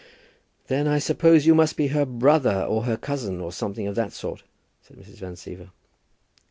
[0.65, 4.13] "Then I suppose you must be her brother, or her cousin, or something of that
[4.13, 4.41] sort?"
[4.81, 5.17] said Mrs.
[5.19, 5.69] Van Siever.